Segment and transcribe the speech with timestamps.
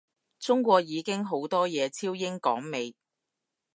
[0.39, 2.95] 中國已經好多嘢超英趕美